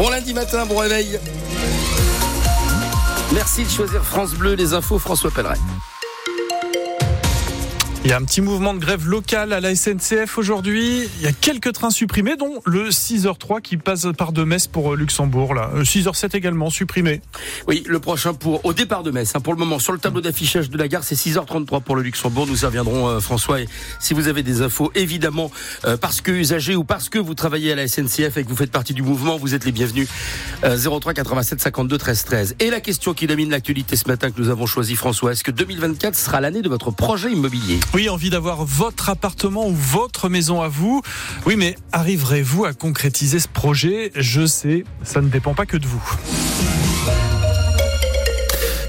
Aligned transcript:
Bon 0.00 0.08
lundi 0.08 0.32
matin, 0.32 0.64
bon 0.64 0.78
réveil. 0.78 1.20
Merci 3.34 3.64
de 3.64 3.68
choisir 3.68 4.02
France 4.02 4.32
Bleu, 4.32 4.54
les 4.54 4.72
infos 4.72 4.98
François 4.98 5.30
Pelleret. 5.30 5.58
Il 8.02 8.08
y 8.08 8.14
a 8.14 8.16
un 8.16 8.24
petit 8.24 8.40
mouvement 8.40 8.72
de 8.72 8.78
grève 8.78 9.06
local 9.06 9.52
à 9.52 9.60
la 9.60 9.74
SNCF 9.74 10.38
aujourd'hui. 10.38 11.06
Il 11.18 11.22
y 11.22 11.26
a 11.26 11.32
quelques 11.32 11.74
trains 11.74 11.90
supprimés, 11.90 12.34
dont 12.34 12.62
le 12.64 12.88
6h3 12.88 13.60
qui 13.60 13.76
passe 13.76 14.06
par 14.16 14.32
de 14.32 14.42
Metz 14.42 14.68
pour 14.68 14.96
Luxembourg. 14.96 15.52
Là. 15.52 15.70
6h7 15.82 16.24
euh, 16.24 16.28
également 16.32 16.70
supprimé. 16.70 17.20
Oui, 17.68 17.84
le 17.86 18.00
prochain 18.00 18.32
pour 18.32 18.64
au 18.64 18.72
départ 18.72 19.02
de 19.02 19.10
Metz. 19.10 19.32
Hein, 19.34 19.40
pour 19.40 19.52
le 19.52 19.58
moment, 19.58 19.78
sur 19.78 19.92
le 19.92 19.98
tableau 19.98 20.22
d'affichage 20.22 20.70
de 20.70 20.78
la 20.78 20.88
gare, 20.88 21.04
c'est 21.04 21.14
6h33 21.14 21.82
pour 21.82 21.94
le 21.94 22.00
Luxembourg. 22.00 22.46
Nous 22.46 22.62
y 22.62 22.64
reviendrons, 22.64 23.06
euh, 23.06 23.20
François. 23.20 23.60
Et 23.60 23.68
si 23.98 24.14
vous 24.14 24.28
avez 24.28 24.42
des 24.42 24.62
infos, 24.62 24.90
évidemment, 24.94 25.50
euh, 25.84 25.98
parce 25.98 26.22
que 26.22 26.30
usagé 26.30 26.76
ou 26.76 26.84
parce 26.84 27.10
que 27.10 27.18
vous 27.18 27.34
travaillez 27.34 27.72
à 27.72 27.74
la 27.74 27.86
SNCF 27.86 28.38
et 28.38 28.44
que 28.44 28.48
vous 28.48 28.56
faites 28.56 28.72
partie 28.72 28.94
du 28.94 29.02
mouvement, 29.02 29.36
vous 29.36 29.54
êtes 29.54 29.66
les 29.66 29.72
bienvenus. 29.72 30.08
03 30.62 31.12
87 31.12 31.60
52 31.60 31.98
13 31.98 32.24
13. 32.24 32.56
Et 32.60 32.70
la 32.70 32.80
question 32.80 33.12
qui 33.12 33.26
domine 33.26 33.50
l'actualité 33.50 33.94
ce 33.94 34.08
matin 34.08 34.30
que 34.30 34.40
nous 34.40 34.48
avons 34.48 34.64
choisi, 34.64 34.96
François, 34.96 35.32
est-ce 35.32 35.44
que 35.44 35.50
2024 35.50 36.14
sera 36.14 36.40
l'année 36.40 36.62
de 36.62 36.68
votre 36.70 36.90
projet 36.90 37.30
immobilier? 37.30 37.78
Oui, 37.92 38.08
envie 38.08 38.30
d'avoir 38.30 38.64
votre 38.64 39.08
appartement 39.08 39.66
ou 39.66 39.74
votre 39.74 40.28
maison 40.28 40.62
à 40.62 40.68
vous. 40.68 41.02
Oui, 41.44 41.56
mais 41.56 41.76
arriverez-vous 41.90 42.64
à 42.64 42.72
concrétiser 42.72 43.40
ce 43.40 43.48
projet? 43.48 44.12
Je 44.14 44.46
sais, 44.46 44.84
ça 45.02 45.20
ne 45.20 45.28
dépend 45.28 45.54
pas 45.54 45.66
que 45.66 45.76
de 45.76 45.86
vous. 45.86 46.02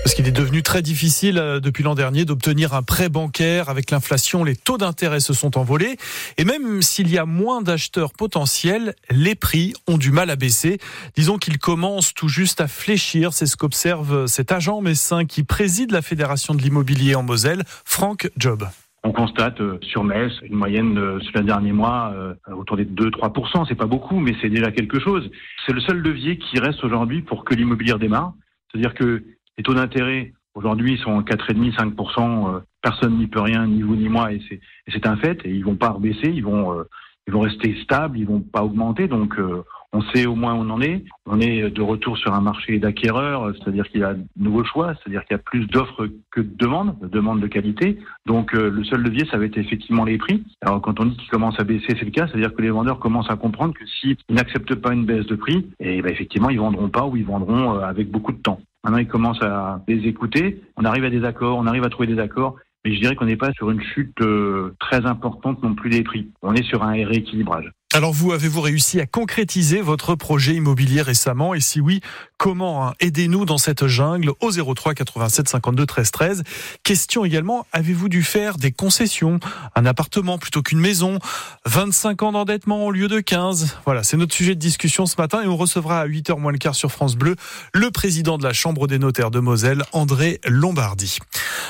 Parce 0.03 0.15
qu'il 0.15 0.27
est 0.27 0.31
devenu 0.31 0.61
très 0.61 0.81
difficile 0.81 1.37
euh, 1.37 1.59
depuis 1.59 1.83
l'an 1.83 1.95
dernier 1.95 2.25
d'obtenir 2.25 2.73
un 2.73 2.83
prêt 2.83 3.09
bancaire. 3.09 3.69
Avec 3.69 3.89
l'inflation, 3.91 4.43
les 4.43 4.55
taux 4.55 4.77
d'intérêt 4.77 5.19
se 5.19 5.33
sont 5.33 5.57
envolés. 5.57 5.97
Et 6.37 6.43
même 6.43 6.81
s'il 6.81 7.09
y 7.09 7.17
a 7.17 7.25
moins 7.25 7.61
d'acheteurs 7.61 8.13
potentiels, 8.13 8.95
les 9.09 9.35
prix 9.35 9.73
ont 9.87 9.97
du 9.97 10.11
mal 10.11 10.29
à 10.29 10.35
baisser. 10.35 10.79
Disons 11.15 11.37
qu'ils 11.37 11.59
commencent 11.59 12.13
tout 12.13 12.27
juste 12.27 12.61
à 12.61 12.67
fléchir. 12.67 13.33
C'est 13.33 13.47
ce 13.47 13.55
qu'observe 13.57 14.27
cet 14.27 14.51
agent 14.51 14.81
messin 14.81 15.25
qui 15.25 15.43
préside 15.43 15.91
la 15.91 16.01
Fédération 16.01 16.53
de 16.53 16.61
l'immobilier 16.61 17.15
en 17.15 17.23
Moselle, 17.23 17.63
Franck 17.85 18.29
Job. 18.37 18.67
On 19.03 19.11
constate 19.11 19.59
euh, 19.61 19.79
sur 19.81 20.03
Metz 20.03 20.31
une 20.43 20.55
moyenne 20.55 20.97
euh, 20.97 21.19
sur 21.21 21.39
les 21.39 21.45
derniers 21.45 21.71
mois 21.71 22.11
euh, 22.13 22.35
autour 22.53 22.77
des 22.77 22.85
2-3%. 22.85 23.65
C'est 23.67 23.75
pas 23.75 23.87
beaucoup, 23.87 24.19
mais 24.19 24.35
c'est 24.41 24.49
déjà 24.49 24.71
quelque 24.71 24.99
chose. 24.99 25.29
C'est 25.65 25.73
le 25.73 25.81
seul 25.81 25.97
levier 25.97 26.37
qui 26.37 26.59
reste 26.59 26.83
aujourd'hui 26.83 27.23
pour 27.23 27.43
que 27.43 27.55
l'immobilier 27.55 27.95
démarre. 27.99 28.33
C'est-à-dire 28.69 28.93
que 28.93 29.23
les 29.57 29.63
taux 29.63 29.73
d'intérêt 29.73 30.33
aujourd'hui 30.53 30.99
sont 30.99 31.19
4,5-5%. 31.21 32.61
Personne 32.83 33.17
n'y 33.17 33.27
peut 33.27 33.41
rien, 33.41 33.65
ni 33.65 33.81
vous 33.81 33.95
ni 33.95 34.07
moi, 34.07 34.31
et 34.33 34.41
c'est 34.87 35.07
un 35.07 35.17
fait. 35.17 35.43
Et 35.45 35.49
ils 35.49 35.65
vont 35.65 35.75
pas 35.75 35.89
rebaisser, 35.89 36.27
ils 36.27 36.43
vont 36.43 36.83
ils 37.27 37.33
vont 37.33 37.41
rester 37.41 37.75
stables, 37.83 38.17
ils 38.17 38.25
vont 38.25 38.39
pas 38.39 38.63
augmenter. 38.63 39.07
Donc 39.07 39.35
on 39.93 40.01
sait 40.01 40.25
au 40.25 40.35
moins 40.35 40.53
où 40.53 40.59
on 40.59 40.69
en 40.69 40.81
est. 40.81 41.03
On 41.25 41.39
est 41.39 41.69
de 41.69 41.81
retour 41.81 42.17
sur 42.17 42.33
un 42.33 42.41
marché 42.41 42.79
d'acquéreurs, 42.79 43.53
c'est-à-dire 43.57 43.87
qu'il 43.89 44.01
y 44.01 44.03
a 44.03 44.13
de 44.13 44.23
nouveaux 44.37 44.63
choix, 44.63 44.93
c'est-à-dire 44.95 45.25
qu'il 45.25 45.35
y 45.35 45.39
a 45.39 45.43
plus 45.43 45.67
d'offres 45.67 46.07
que 46.31 46.41
de 46.41 46.55
demandes, 46.57 46.97
de 47.01 47.07
demandes 47.07 47.41
de 47.41 47.47
qualité. 47.47 47.97
Donc 48.25 48.53
euh, 48.53 48.69
le 48.69 48.83
seul 48.83 49.01
levier, 49.01 49.25
ça 49.29 49.37
va 49.37 49.45
être 49.45 49.57
effectivement 49.57 50.05
les 50.05 50.17
prix. 50.17 50.43
Alors 50.61 50.81
quand 50.81 50.99
on 50.99 51.05
dit 51.05 51.17
qu'ils 51.17 51.29
commencent 51.29 51.59
à 51.59 51.63
baisser, 51.63 51.87
c'est 51.89 52.05
le 52.05 52.11
cas, 52.11 52.27
c'est-à-dire 52.27 52.53
que 52.53 52.61
les 52.61 52.69
vendeurs 52.69 52.99
commencent 52.99 53.29
à 53.29 53.35
comprendre 53.35 53.73
que 53.73 53.85
s'ils 53.85 54.17
n'acceptent 54.29 54.75
pas 54.75 54.93
une 54.93 55.05
baisse 55.05 55.25
de 55.25 55.35
prix, 55.35 55.69
et 55.79 55.97
eh 55.97 56.01
ben, 56.01 56.11
effectivement, 56.11 56.49
ils 56.49 56.59
vendront 56.59 56.89
pas 56.89 57.05
ou 57.05 57.17
ils 57.17 57.25
vendront 57.25 57.75
euh, 57.75 57.81
avec 57.81 58.09
beaucoup 58.09 58.31
de 58.31 58.41
temps. 58.41 58.59
Maintenant, 58.83 58.99
ils 58.99 59.07
commencent 59.07 59.43
à 59.43 59.81
les 59.87 60.07
écouter. 60.07 60.61
On 60.77 60.85
arrive 60.85 61.03
à 61.03 61.09
des 61.09 61.23
accords, 61.23 61.57
on 61.57 61.67
arrive 61.67 61.83
à 61.83 61.89
trouver 61.89 62.07
des 62.07 62.19
accords. 62.19 62.55
Mais 62.83 62.95
je 62.95 62.99
dirais 62.99 63.15
qu'on 63.15 63.25
n'est 63.25 63.37
pas 63.37 63.51
sur 63.53 63.69
une 63.69 63.81
chute 63.81 64.19
euh, 64.21 64.73
très 64.79 65.05
importante 65.05 65.61
non 65.61 65.75
plus 65.75 65.91
des 65.91 66.01
prix. 66.01 66.31
On 66.41 66.53
est 66.55 66.63
sur 66.63 66.81
un 66.83 66.93
rééquilibrage. 66.93 67.71
Alors 67.93 68.13
vous, 68.13 68.31
avez-vous 68.31 68.61
réussi 68.61 69.01
à 69.01 69.05
concrétiser 69.05 69.81
votre 69.81 70.15
projet 70.15 70.55
immobilier 70.55 71.01
récemment? 71.01 71.53
Et 71.53 71.59
si 71.59 71.81
oui, 71.81 71.99
comment 72.41 72.87
hein 72.87 72.93
Aidez-nous 72.99 73.45
dans 73.45 73.59
cette 73.59 73.85
jungle 73.85 74.31
au 74.39 74.49
03 74.49 74.95
87 74.95 75.47
52 75.47 75.85
13 75.85 76.09
13. 76.09 76.43
Question 76.81 77.23
également, 77.23 77.67
avez-vous 77.71 78.09
dû 78.09 78.23
faire 78.23 78.57
des 78.57 78.71
concessions? 78.71 79.39
Un 79.75 79.85
appartement 79.85 80.39
plutôt 80.39 80.63
qu'une 80.63 80.79
maison? 80.79 81.19
25 81.67 82.23
ans 82.23 82.31
d'endettement 82.31 82.87
au 82.87 82.91
lieu 82.91 83.07
de 83.07 83.19
15 83.19 83.77
Voilà, 83.85 84.01
c'est 84.01 84.17
notre 84.17 84.33
sujet 84.33 84.55
de 84.55 84.59
discussion 84.59 85.05
ce 85.05 85.17
matin 85.19 85.43
et 85.43 85.47
on 85.47 85.55
recevra 85.55 85.99
à 85.99 86.07
8h 86.07 86.39
moins 86.39 86.51
le 86.51 86.57
quart 86.57 86.73
sur 86.73 86.91
France 86.91 87.15
Bleu 87.15 87.35
le 87.75 87.91
président 87.91 88.39
de 88.39 88.43
la 88.43 88.53
Chambre 88.53 88.87
des 88.87 88.97
notaires 88.97 89.29
de 89.29 89.39
Moselle, 89.39 89.83
André 89.91 90.41
Lombardi. 90.47 91.19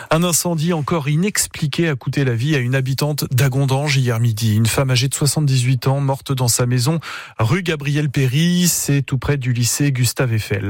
Un 0.09 0.23
incendie 0.23 0.71
encore 0.71 1.09
inexpliqué 1.09 1.89
a 1.89 1.97
coûté 1.97 2.23
la 2.23 2.33
vie 2.33 2.55
à 2.55 2.59
une 2.59 2.75
habitante 2.75 3.25
d'Agondange 3.33 3.97
hier 3.97 4.21
midi. 4.21 4.55
Une 4.55 4.67
femme 4.67 4.91
âgée 4.91 5.09
de 5.09 5.15
78 5.15 5.87
ans 5.87 5.99
morte 5.99 6.31
dans 6.31 6.47
sa 6.47 6.65
maison 6.65 7.01
rue 7.39 7.61
Gabriel 7.61 8.09
Péry, 8.09 8.69
c'est 8.69 9.01
tout 9.01 9.17
près 9.17 9.35
du 9.35 9.51
lycée 9.51 9.91
Gustave 9.91 10.33
Eiffel. 10.33 10.60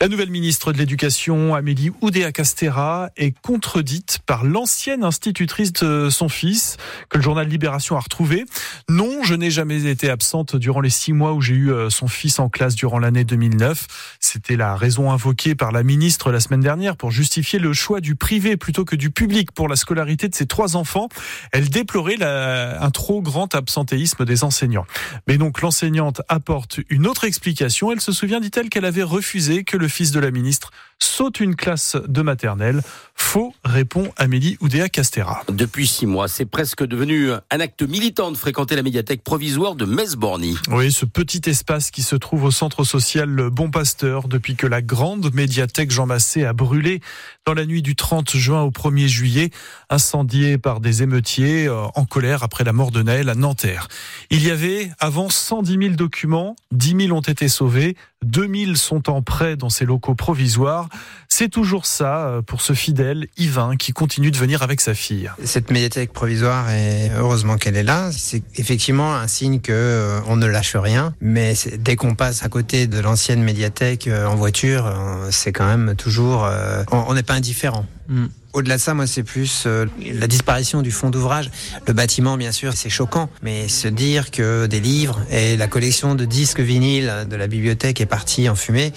La 0.00 0.08
nouvelle 0.08 0.30
ministre 0.30 0.72
de 0.72 0.78
l'Éducation, 0.78 1.54
Amélie 1.54 1.90
Oudéa-Castera, 2.00 3.10
est 3.16 3.32
contredite 3.40 4.18
par 4.26 4.44
l'ancienne 4.44 5.04
institutrice 5.04 5.72
de 5.72 6.08
son 6.10 6.28
fils, 6.28 6.76
que 7.08 7.18
le 7.18 7.22
journal 7.22 7.48
Libération 7.48 7.96
a 7.96 8.00
retrouvé. 8.00 8.44
Non, 8.88 9.22
je 9.22 9.34
n'ai 9.34 9.50
jamais 9.50 9.86
été 9.86 10.10
absente 10.10 10.56
durant 10.56 10.80
les 10.80 10.90
six 10.90 11.12
mois 11.12 11.32
où 11.32 11.40
j'ai 11.40 11.54
eu 11.54 11.72
euh, 11.72 11.90
son 11.90 12.08
fils 12.08 12.38
en 12.38 12.48
classe 12.48 12.74
durant 12.74 12.98
l'année 12.98 13.24
2009. 13.24 13.86
C'était 14.20 14.56
la 14.56 14.76
raison 14.76 15.10
invoquée 15.10 15.54
par 15.54 15.72
la 15.72 15.82
ministre 15.82 16.30
la 16.30 16.40
semaine 16.40 16.60
dernière 16.60 16.96
pour 16.96 17.10
justifier 17.10 17.58
le 17.58 17.72
choix 17.72 18.00
du 18.00 18.16
privé 18.16 18.56
plutôt 18.56 18.84
que 18.84 18.96
du 18.96 19.10
public 19.10 19.52
pour 19.52 19.68
la 19.68 19.76
scolarité 19.76 20.28
de 20.28 20.34
ses 20.34 20.46
trois 20.46 20.76
enfants. 20.76 21.08
Elle 21.52 21.68
déplorait 21.68 22.22
un 22.22 22.90
trop 22.90 23.22
grand 23.22 23.54
absentéisme 23.54 24.24
des 24.24 24.44
enseignants. 24.44 24.86
Mais 25.26 25.38
donc 25.38 25.60
l'enseignante 25.60 26.22
apporte 26.28 26.80
une 26.88 27.06
autre 27.06 27.24
explication. 27.24 27.92
Elle 27.92 28.00
se 28.00 28.12
souvient, 28.12 28.40
dit-elle, 28.40 28.68
qu'elle 28.68 28.84
avait 28.84 29.02
refusé 29.16 29.64
que 29.64 29.78
le 29.78 29.88
fils 29.88 30.10
de 30.10 30.20
la 30.20 30.30
ministre 30.30 30.70
saute 30.98 31.40
une 31.40 31.56
classe 31.56 31.96
de 32.06 32.20
maternelle. 32.22 32.82
Faux, 33.14 33.54
répond 33.64 34.12
Amélie 34.18 34.58
Oudéa 34.60 34.90
Castera. 34.90 35.42
Depuis 35.48 35.86
six 35.86 36.04
mois, 36.04 36.28
c'est 36.28 36.44
presque 36.44 36.84
devenu 36.84 37.30
un 37.32 37.60
acte 37.60 37.82
militant 37.82 38.30
de 38.30 38.36
fréquenter 38.36 38.76
la 38.76 38.82
médiathèque 38.82 39.24
provisoire 39.24 39.74
de 39.74 39.86
Metz-Borny. 39.86 40.56
Oui, 40.70 40.92
ce 40.92 41.06
petit 41.06 41.40
espace 41.48 41.90
qui 41.90 42.02
se 42.02 42.14
trouve 42.14 42.44
au 42.44 42.50
centre 42.50 42.84
social 42.84 43.48
Bon 43.50 43.70
Pasteur 43.70 44.28
depuis 44.28 44.54
que 44.54 44.66
la 44.66 44.82
grande 44.82 45.32
médiathèque 45.34 45.90
Jean 45.90 46.06
Massé 46.06 46.44
a 46.44 46.52
brûlé 46.52 47.00
dans 47.46 47.54
la 47.54 47.64
nuit 47.64 47.80
du 47.80 47.96
30 47.96 48.36
juin 48.36 48.62
au 48.62 48.70
1er 48.70 49.06
juillet, 49.06 49.50
incendié 49.88 50.58
par 50.58 50.80
des 50.80 51.02
émeutiers 51.02 51.68
euh, 51.68 51.84
en 51.94 52.04
colère 52.04 52.42
après 52.42 52.64
la 52.64 52.74
mort 52.74 52.90
de 52.90 53.02
Naël 53.02 53.30
à 53.30 53.34
Nanterre. 53.34 53.88
Il 54.30 54.46
y 54.46 54.50
avait 54.50 54.90
avant 54.98 55.30
110 55.30 55.78
000 55.78 55.94
documents, 55.94 56.54
10 56.72 57.06
000 57.06 57.16
ont 57.16 57.22
été 57.22 57.48
sauvés, 57.48 57.96
2000 58.24 58.76
sont 58.76 59.10
en 59.10 59.22
prêt 59.22 59.56
dans 59.56 59.68
ces 59.68 59.84
locaux 59.84 60.14
provisoires. 60.14 60.88
C'est 61.28 61.48
toujours 61.48 61.86
ça 61.86 62.26
euh, 62.26 62.42
pour 62.42 62.60
ce 62.60 62.72
fidèle 62.72 63.26
Yvain 63.36 63.76
qui 63.76 63.92
continue 63.92 64.30
de 64.30 64.36
venir 64.36 64.62
avec 64.62 64.80
sa 64.80 64.94
fille. 64.94 65.30
Cette 65.44 65.70
médiathèque 65.70 66.12
provisoire, 66.12 66.70
et 66.70 67.10
heureusement 67.16 67.56
qu'elle 67.56 67.76
est 67.76 67.82
là, 67.82 68.10
c'est 68.12 68.42
effectivement 68.58 69.14
un 69.14 69.28
signe 69.28 69.60
que 69.60 69.72
euh, 69.72 70.20
on 70.26 70.36
ne 70.36 70.46
lâche 70.46 70.76
rien. 70.76 71.14
Mais 71.20 71.54
dès 71.78 71.96
qu'on 71.96 72.14
passe 72.14 72.42
à 72.42 72.48
côté 72.48 72.86
de 72.86 72.98
l'ancienne 72.98 73.42
médiathèque 73.42 74.08
euh, 74.08 74.26
en 74.26 74.34
voiture, 74.34 74.92
c'est 75.30 75.52
quand 75.52 75.66
même 75.66 75.94
toujours, 75.96 76.48
on 76.90 77.14
n'est 77.14 77.22
pas 77.22 77.34
indifférent. 77.34 77.86
Mm. 78.08 78.26
Au-delà 78.56 78.78
de 78.78 78.80
ça, 78.80 78.94
moi, 78.94 79.06
c'est 79.06 79.22
plus 79.22 79.64
euh, 79.66 79.84
la 80.14 80.26
disparition 80.26 80.80
du 80.80 80.90
fond 80.90 81.10
d'ouvrage. 81.10 81.50
Le 81.86 81.92
bâtiment, 81.92 82.38
bien 82.38 82.52
sûr, 82.52 82.72
c'est 82.72 82.88
choquant, 82.88 83.28
mais 83.42 83.68
se 83.68 83.86
dire 83.86 84.30
que 84.30 84.64
des 84.64 84.80
livres 84.80 85.20
et 85.30 85.58
la 85.58 85.66
collection 85.66 86.14
de 86.14 86.24
disques 86.24 86.60
vinyles 86.60 87.26
de 87.28 87.36
la 87.36 87.48
bibliothèque 87.48 88.00
est 88.00 88.06
partie 88.06 88.48
en 88.48 88.54
fumée, 88.54 88.94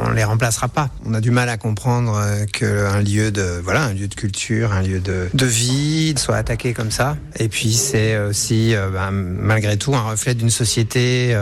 on 0.00 0.10
les 0.10 0.24
remplacera 0.24 0.68
pas. 0.68 0.90
On 1.06 1.14
a 1.14 1.22
du 1.22 1.30
mal 1.30 1.48
à 1.48 1.56
comprendre 1.56 2.20
euh, 2.22 2.44
qu'un 2.44 3.00
lieu 3.00 3.30
de 3.30 3.58
voilà, 3.64 3.84
un 3.84 3.94
lieu 3.94 4.08
de 4.08 4.14
culture, 4.14 4.74
un 4.74 4.82
lieu 4.82 5.00
de, 5.00 5.30
de 5.32 5.46
vie 5.46 6.12
soit 6.18 6.36
attaqué 6.36 6.74
comme 6.74 6.90
ça. 6.90 7.16
Et 7.38 7.48
puis 7.48 7.72
c'est 7.72 8.18
aussi, 8.18 8.74
euh, 8.74 8.90
ben, 8.90 9.10
malgré 9.10 9.78
tout, 9.78 9.96
un 9.96 10.02
reflet 10.02 10.34
d'une 10.34 10.50
société. 10.50 11.34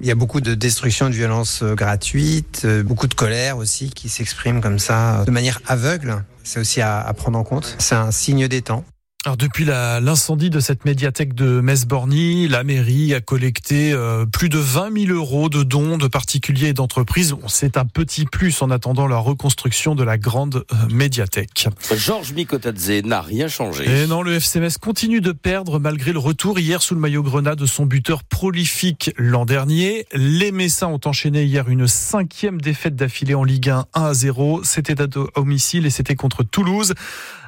il 0.00 0.06
y 0.08 0.10
a 0.10 0.16
beaucoup 0.16 0.40
de 0.40 0.56
destruction, 0.56 1.08
de 1.08 1.14
violence 1.14 1.62
gratuite, 1.62 2.66
beaucoup 2.84 3.06
de 3.06 3.14
colère 3.14 3.58
aussi 3.58 3.90
qui 3.90 4.08
s'exprime 4.08 4.60
comme 4.60 4.80
ça 4.80 5.22
de 5.24 5.30
manière 5.30 5.60
aveugle. 5.68 6.24
C'est 6.44 6.60
aussi 6.60 6.80
à, 6.80 7.12
prendre 7.16 7.38
en 7.38 7.44
compte. 7.44 7.76
C'est 7.78 7.94
un 7.94 8.10
signe 8.10 8.48
des 8.48 8.62
temps. 8.62 8.84
Alors 9.24 9.36
depuis 9.36 9.64
l'incendie 9.64 10.50
de 10.50 10.58
cette 10.58 10.84
médiathèque 10.84 11.32
de 11.34 11.60
Metz-Borny, 11.60 12.48
la 12.48 12.64
mairie 12.64 13.14
a 13.14 13.20
collecté 13.20 13.92
euh, 13.92 14.26
plus 14.26 14.48
de 14.48 14.58
20 14.58 15.06
000 15.06 15.16
euros 15.16 15.48
de 15.48 15.62
dons 15.62 15.96
de 15.96 16.08
particuliers 16.08 16.68
et 16.68 16.72
d'entreprises. 16.72 17.36
C'est 17.46 17.76
un 17.76 17.84
petit 17.84 18.24
plus 18.24 18.62
en 18.62 18.70
attendant 18.72 19.06
la 19.06 19.18
reconstruction 19.18 19.94
de 19.94 20.02
la 20.02 20.18
grande 20.18 20.64
euh, 20.72 20.76
médiathèque. 20.92 21.68
Georges 21.94 22.32
Mikotadze 22.32 23.04
n'a 23.04 23.20
rien 23.20 23.46
changé. 23.46 23.84
Et 24.02 24.08
non, 24.08 24.22
le 24.22 24.34
FC 24.34 24.58
Metz 24.58 24.76
continue 24.76 25.20
de 25.20 25.30
perdre 25.30 25.78
malgré 25.78 26.12
le 26.12 26.18
retour 26.18 26.58
hier 26.58 26.82
sous 26.82 26.96
le 26.96 27.00
maillot 27.00 27.22
grenat 27.22 27.54
de 27.54 27.66
son 27.66 27.86
buteur 27.86 28.24
prolifique 28.24 29.12
l'an 29.16 29.44
dernier. 29.44 30.04
Les 30.14 30.50
Messins 30.50 30.88
ont 30.88 31.00
enchaîné 31.04 31.44
hier 31.44 31.68
une 31.68 31.86
cinquième 31.86 32.60
défaite 32.60 32.96
d'affilée 32.96 33.34
en 33.34 33.44
Ligue 33.44 33.70
1, 33.70 33.86
1 33.94 34.02
à 34.02 34.14
0. 34.14 34.64
C'était 34.64 35.00
à 35.00 35.06
domicile 35.06 35.86
et 35.86 35.90
c'était 35.90 36.16
contre 36.16 36.42
Toulouse. 36.42 36.94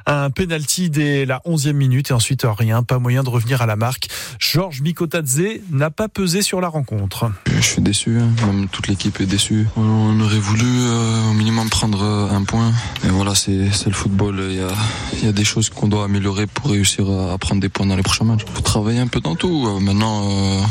Un 0.07 0.29
penalty 0.29 0.91
dès 0.91 1.25
la 1.25 1.41
11 1.45 1.64
15e 1.65 1.73
minute 1.73 2.11
et 2.11 2.13
ensuite 2.13 2.45
rien, 2.45 2.83
pas 2.83 2.99
moyen 2.99 3.23
de 3.23 3.29
revenir 3.29 3.61
à 3.61 3.65
la 3.65 3.75
marque. 3.75 4.07
Georges 4.39 4.81
Mikotadze 4.81 5.61
n'a 5.71 5.89
pas 5.89 6.07
pesé 6.07 6.41
sur 6.41 6.61
la 6.61 6.67
rencontre. 6.67 7.31
Je 7.47 7.61
suis 7.61 7.81
déçu, 7.81 8.19
hein. 8.19 8.29
même 8.45 8.67
toute 8.67 8.87
l'équipe 8.87 9.19
est 9.19 9.25
déçue. 9.25 9.67
On 9.75 10.19
aurait 10.19 10.39
voulu 10.39 10.65
euh, 10.65 11.31
au 11.31 11.33
minimum 11.33 11.69
prendre 11.69 12.03
euh, 12.03 12.29
un 12.29 12.43
point. 12.43 12.71
Et 13.03 13.09
voilà, 13.09 13.33
c'est 13.35 13.69
le 13.85 13.93
football. 13.93 14.47
Il 14.49 14.57
y 14.57 14.61
a, 14.61 14.67
il 15.13 15.25
y 15.25 15.27
a 15.27 15.31
des 15.31 15.43
choses 15.43 15.69
qu'on 15.69 15.87
doit 15.87 16.05
améliorer 16.05 16.45
pour 16.45 16.69
réussir 16.69 17.09
à 17.09 17.37
prendre 17.37 17.61
des 17.61 17.69
points 17.69 17.85
dans 17.85 17.95
les 17.95 18.03
prochains 18.03 18.25
matchs. 18.25 18.43
Il 18.47 18.53
faut 18.53 18.61
travailler 18.61 18.99
un 18.99 19.07
peu 19.07 19.19
dans 19.19 19.35
tout. 19.35 19.65
Euh, 19.67 19.79
maintenant, 19.79 20.23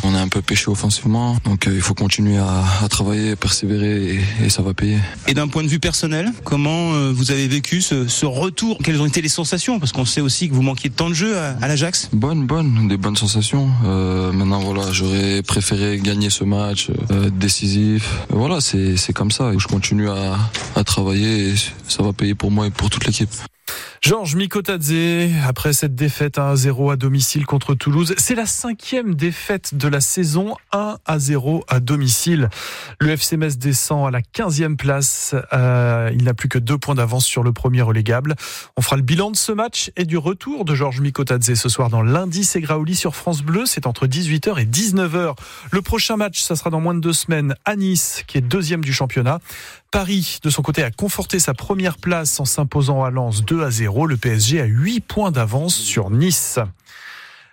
on 0.05 0.15
a 0.15 0.21
un 0.21 0.29
peu 0.29 0.43
pêché 0.43 0.71
offensivement, 0.71 1.37
donc 1.45 1.67
il 1.67 1.81
faut 1.81 1.95
continuer 1.95 2.39
à, 2.39 2.65
à 2.83 2.89
travailler, 2.89 3.37
persévérer 3.37 4.15
et, 4.15 4.21
et, 4.45 4.49
ça 4.49 4.63
va 4.63 4.75
payer. 4.75 4.99
Et 5.27 5.35
d'un 5.35 5.49
point 5.49 5.63
de 5.63 5.69
vue 5.69 5.81
personnel, 5.81 6.33
comment 6.45 6.93
vous 7.13 7.31
avez 7.31 7.49
vécu 7.49 7.81
ce, 7.81 8.07
ce 8.07 8.27
retour? 8.27 8.79
Quelles 8.83 9.01
ont 9.01 9.07
été 9.07 9.21
les 9.23 9.29
sensations? 9.29 9.81
Parce 9.81 9.93
qu'on 9.93 10.05
sait 10.05 10.21
aussi 10.21 10.49
que 10.49 10.55
vous 10.55 10.63
manquiez 10.85 10.91
de 10.91 10.95
temps 10.95 11.09
de 11.09 11.15
jeu 11.15 11.37
à, 11.39 11.69
l'Ajax. 11.69 12.11
Bonne, 12.13 12.47
bonne, 12.47 12.89
des 12.89 12.97
bonnes 12.97 13.17
sensations. 13.17 13.69
Euh, 13.85 14.33
maintenant, 14.33 14.61
voilà, 14.61 14.93
j'aurais 14.93 15.43
préféré 15.43 15.99
gagner 15.99 16.31
ce 16.31 16.45
match 16.45 16.91
euh, 17.11 17.31
décisif. 17.31 18.19
Voilà, 18.29 18.61
c'est 18.61 19.13
comme 19.13 19.31
ça. 19.31 19.53
Je 19.57 19.67
continue 19.67 20.09
à, 20.09 20.37
à 20.77 20.85
travailler 20.85 21.51
et 21.51 21.55
ça 21.89 22.03
va 22.03 22.13
payer 22.13 22.35
pour 22.35 22.51
moi 22.51 22.67
et 22.67 22.71
pour 22.71 22.91
toute 22.91 23.07
l'équipe. 23.07 23.31
Georges 24.07 24.37
Mikotadze, 24.37 25.33
après 25.47 25.73
cette 25.73 25.95
défaite 25.95 26.39
1 26.39 26.51
à 26.51 26.57
0 26.57 26.91
à 26.91 26.97
domicile 26.97 27.47
contre 27.47 27.75
Toulouse, 27.75 28.15
c'est 28.19 28.35
la 28.35 28.45
cinquième 28.45 29.15
défaite 29.15 29.75
de 29.75 29.89
la 29.89 30.03
saison 30.03 30.57
1 30.73 30.99
à 31.07 31.19
0 31.19 31.65
à 31.69 31.81
domicile. 31.81 32.51
Le 33.01 33.13
FC 33.13 33.39
Metz 33.39 33.57
descend 33.57 34.07
à 34.07 34.11
la 34.11 34.21
15e 34.21 34.77
place. 34.77 35.35
Euh, 35.55 36.11
il 36.13 36.25
n'a 36.25 36.35
plus 36.35 36.51
que 36.51 36.59
deux 36.59 36.77
points 36.77 36.97
d'avance 36.97 37.25
sur 37.25 37.43
le 37.43 37.55
premier 37.55 37.81
relégable. 37.81 38.35
On 38.77 38.83
fera 38.83 38.97
le 38.97 39.03
bilan 39.03 39.31
de 39.31 39.37
ce 39.37 39.53
match 39.53 39.91
et 39.97 40.05
du 40.05 40.19
retour 40.19 40.67
de 40.67 40.75
Georges 40.75 41.01
Mikotadze 41.01 41.55
ce 41.55 41.69
soir 41.71 41.89
dans 41.89 42.03
l'indice 42.03 42.57
et 42.57 42.61
Graouli 42.61 42.97
sur 42.97 43.17
France 43.17 43.41
Bleu. 43.41 43.65
C'est 43.65 43.87
entre 43.87 44.07
18h 44.07 44.61
et 44.61 44.67
19h. 44.67 45.35
Le 45.71 45.81
prochain 45.81 46.19
match, 46.19 46.43
ça 46.43 46.57
sera 46.57 46.69
dans 46.69 46.81
moins 46.81 46.95
de 46.95 47.01
deux 47.01 47.15
semaines 47.15 47.55
à 47.65 47.75
Nice, 47.75 48.23
qui 48.27 48.37
est 48.37 48.43
deuxième 48.43 48.85
du 48.85 48.93
championnat. 48.93 49.41
Paris, 49.95 50.41
de 50.43 50.51
son 50.51 50.63
côté, 50.63 50.83
a 50.83 50.91
conforté 50.91 51.39
sa 51.39 51.55
première 51.55 51.99
place 51.99 52.41
en 52.41 52.45
s'imposant 52.45 53.05
à 53.05 53.11
Lens 53.11 53.45
2 53.45 53.63
à 53.63 53.71
0. 53.71 54.09
Le 54.09 54.17
PSG 54.17 54.61
a 54.61 54.65
8 54.65 54.99
points 55.03 55.31
d'avance 55.31 55.77
sur 55.77 56.11
Nice. 56.11 56.59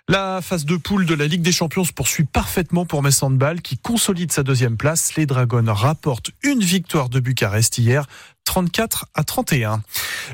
La 0.08 0.40
phase 0.42 0.64
de 0.64 0.76
poule 0.76 1.06
de 1.06 1.14
la 1.14 1.28
Ligue 1.28 1.42
des 1.42 1.52
Champions 1.52 1.84
se 1.84 1.92
poursuit 1.92 2.24
parfaitement 2.24 2.84
pour 2.84 3.00
Metz 3.00 3.20
qui 3.62 3.78
consolide 3.78 4.32
sa 4.32 4.42
deuxième 4.42 4.76
place. 4.76 5.14
Les 5.14 5.24
Dragons 5.24 5.72
rapportent 5.72 6.32
une 6.42 6.64
victoire 6.64 7.08
de 7.08 7.20
Bucarest 7.20 7.78
hier, 7.78 8.08
34 8.44 9.06
à 9.14 9.24
31. 9.24 9.82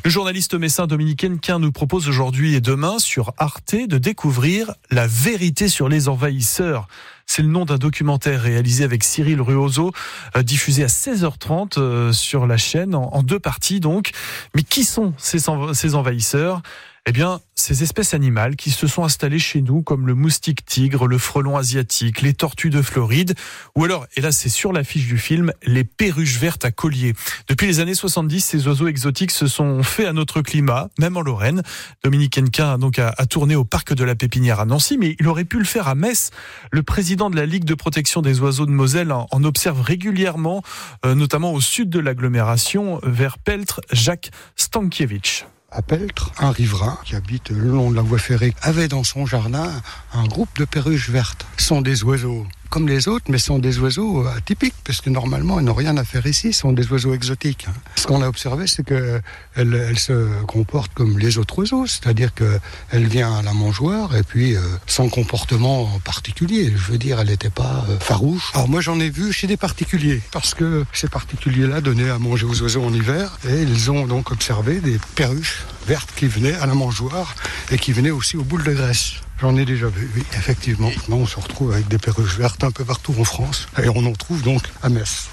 Le 0.05 0.11
journaliste 0.11 0.55
messin 0.55 0.87
Dominique 0.87 1.25
Henquin 1.25 1.59
nous 1.59 1.73
propose 1.73 2.09
aujourd'hui 2.09 2.55
et 2.55 2.61
demain 2.61 2.99
sur 2.99 3.33
Arte 3.39 3.75
de 3.75 3.99
découvrir 3.99 4.73
la 4.91 5.07
vérité 5.07 5.69
sur 5.69 5.89
les 5.89 6.09
envahisseurs. 6.09 6.89
C'est 7.27 7.43
le 7.43 7.49
nom 7.49 7.67
d'un 7.67 7.77
documentaire 7.77 8.41
réalisé 8.41 8.85
avec 8.85 9.05
Cyril 9.05 9.43
Ruozo, 9.43 9.93
euh, 10.37 10.43
diffusé 10.43 10.83
à 10.83 10.87
16h30 10.87 11.79
euh, 11.79 12.13
sur 12.13 12.47
la 12.47 12.57
chaîne, 12.57 12.95
en, 12.95 13.23
deux 13.23 13.39
parties 13.39 13.81
donc. 13.81 14.13
Mais 14.55 14.63
qui 14.63 14.85
sont 14.85 15.13
ces, 15.19 15.39
ces 15.75 15.95
envahisseurs? 15.95 16.63
Eh 17.07 17.13
bien, 17.13 17.41
ces 17.55 17.83
espèces 17.83 18.15
animales 18.15 18.57
qui 18.57 18.71
se 18.71 18.87
sont 18.87 19.05
installées 19.05 19.39
chez 19.39 19.63
nous, 19.63 19.83
comme 19.83 20.07
le 20.07 20.15
moustique 20.15 20.65
tigre, 20.65 21.07
le 21.07 21.19
frelon 21.19 21.57
asiatique, 21.57 22.23
les 22.23 22.33
tortues 22.33 22.71
de 22.71 22.83
Floride, 22.83 23.35
ou 23.75 23.85
alors, 23.85 24.07
et 24.17 24.21
là 24.21 24.33
c'est 24.33 24.49
sur 24.49 24.73
l'affiche 24.73 25.07
du 25.07 25.19
film, 25.19 25.53
les 25.65 25.85
perruches 25.85 26.39
vertes 26.39 26.65
à 26.65 26.71
collier. 26.71 27.15
Depuis 27.49 27.67
les 27.67 27.81
années 27.81 27.95
70, 27.95 28.45
ces 28.45 28.67
oiseaux 28.67 28.87
exotiques 28.89 29.31
se 29.31 29.47
sont 29.47 29.83
faits 29.83 30.07
à 30.07 30.13
notre 30.13 30.41
climat, 30.41 30.89
même 30.99 31.17
en 31.17 31.21
Lorraine. 31.21 31.63
Dominique 32.05 32.39
Henquin 32.39 32.75
a 32.75 32.79
donc 32.79 32.99
a, 32.99 33.13
tourné 33.27 33.57
au 33.57 33.65
parc 33.65 33.93
de 33.93 34.05
la 34.05 34.15
Pépinière 34.15 34.61
à 34.61 34.65
Nancy, 34.65 34.97
mais 34.99 35.17
il 35.19 35.27
aurait 35.29 35.45
pu 35.45 35.59
le 35.59 35.65
faire 35.65 35.89
à 35.89 35.95
Metz. 35.95 36.31
Le 36.71 36.83
président 36.83 37.31
de 37.31 37.37
la 37.37 37.47
Ligue 37.47 37.65
de 37.65 37.75
protection 37.75 38.23
des 38.23 38.41
oiseaux 38.41 38.67
de 38.67 38.71
Moselle 38.71 39.13
en, 39.13 39.27
observe 39.45 39.81
régulièrement, 39.81 40.63
euh, 41.05 41.15
notamment 41.15 41.53
au 41.53 41.61
sud 41.61 41.91
de 41.91 41.99
l'agglomération, 41.99 43.01
vers 43.03 43.39
Peltre, 43.39 43.81
Jacques 43.93 44.31
Stankiewicz 44.57 45.45
à 45.71 45.83
Peltre, 45.83 46.33
un 46.39 46.51
riverain 46.51 46.99
qui 47.05 47.15
habite 47.15 47.51
le 47.51 47.69
long 47.69 47.91
de 47.91 47.97
la 47.97 48.03
voie 48.03 48.19
ferrée 48.19 48.55
avait 48.63 48.89
dans 48.89 49.05
son 49.05 49.27
jardin 49.27 49.71
un 50.15 50.25
groupe 50.25 50.49
de 50.57 50.65
perruches 50.65 51.11
vertes. 51.11 51.47
Ce 51.59 51.67
sont 51.67 51.83
des 51.83 52.05
oiseaux 52.05 52.47
comme 52.69 52.89
les 52.89 53.09
autres, 53.09 53.27
mais 53.29 53.39
sont 53.39 53.59
des 53.59 53.79
oiseaux 53.79 54.27
atypiques, 54.27 54.75
parce 54.85 55.01
que 55.01 55.11
normalement, 55.11 55.59
ils 55.61 55.65
n'ont 55.65 55.75
rien 55.75 55.97
à 55.97 56.05
faire 56.05 56.27
ici, 56.27 56.53
sont 56.53 56.73
des 56.73 56.87
oiseaux 56.89 57.15
exotiques. 57.15 57.67
Ce 57.97 58.07
qu'on 58.07 58.23
a 58.23 58.29
observé, 58.29 58.67
c'est 58.67 58.85
qu'elle 58.85 59.23
elle 59.57 59.99
se 59.99 60.43
comporte 60.45 60.93
comme 60.95 61.19
les 61.19 61.39
autres 61.39 61.59
oiseaux, 61.59 61.87
c'est-à-dire 61.87 62.33
qu'elle 62.35 63.07
vient 63.07 63.35
à 63.37 63.43
la 63.43 63.53
mangeoire, 63.53 64.17
et 64.17 64.23
puis 64.23 64.55
euh, 64.55 64.61
son 64.87 65.09
comportement 65.09 65.89
particulier, 66.05 66.73
je 66.77 66.93
veux 66.93 66.99
dire, 66.99 67.21
elle 67.21 67.29
n'était 67.29 67.51
pas 67.51 67.85
euh, 67.89 67.99
farouche. 67.99 68.51
Alors 68.55 68.69
moi, 68.69 68.81
j'en 68.81 69.01
ai 69.01 69.11
vu 69.11 69.33
chez 69.33 69.47
des 69.47 69.57
particuliers, 69.57 70.21
parce 70.33 70.55
que 70.55 70.85
ces 70.93 71.09
particuliers-là 71.09 71.81
donnaient 71.81 72.11
à 72.11 72.19
manger 72.19 72.47
aux 72.47 72.63
oiseaux 72.63 72.85
en 72.85 72.93
hiver, 72.93 73.39
et 73.49 73.63
ils 73.63 73.91
ont 73.91 74.07
donc 74.07 74.31
observé 74.31 74.81
des 74.81 74.99
perruches 75.15 75.65
vertes 75.87 76.11
qui 76.17 76.27
venaient 76.27 76.55
à 76.55 76.67
la 76.67 76.75
mangeoire, 76.75 77.35
et 77.71 77.79
qui 77.79 77.93
venaient 77.93 78.11
aussi 78.11 78.37
aux 78.37 78.45
boules 78.45 78.65
de 78.65 78.73
graisse. 78.73 79.15
J'en 79.41 79.57
ai 79.57 79.65
déjà 79.65 79.87
vu, 79.87 80.11
oui, 80.17 80.25
effectivement. 80.37 80.91
on 81.11 81.27
se 81.27 81.39
retrouve 81.39 81.73
avec 81.73 81.87
des 81.87 81.99
perruches 81.99 82.37
vertes 82.39 82.65
un 82.65 82.73
peu 82.73 82.85
partout 82.85 83.15
en 83.19 83.25
France. 83.25 83.69
Et 83.83 83.89
on 83.89 84.05
en 84.05 84.13
trouve 84.13 84.43
donc 84.43 84.63
à 84.83 84.89
Metz. 84.89 85.31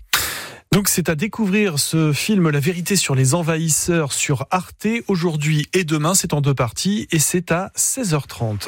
Donc 0.71 0.89
c'est 0.89 1.09
à 1.09 1.15
découvrir 1.15 1.79
ce 1.79 2.13
film 2.13 2.49
La 2.49 2.59
vérité 2.59 2.97
sur 2.97 3.15
les 3.15 3.33
envahisseurs 3.33 4.11
sur 4.11 4.45
Arte 4.51 4.87
aujourd'hui 5.07 5.67
et 5.73 5.85
demain. 5.85 6.13
C'est 6.13 6.33
en 6.33 6.41
deux 6.41 6.53
parties 6.53 7.07
et 7.11 7.19
c'est 7.19 7.51
à 7.51 7.71
16h30. 7.77 8.57